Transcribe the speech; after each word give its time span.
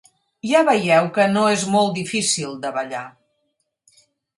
Ja 0.51 0.61
veieu 0.69 1.09
que 1.19 1.27
no 1.35 1.45
és 1.57 1.67
molt 1.75 1.95
difícil 2.01 2.59
de 2.67 2.77
ballar. 2.79 3.07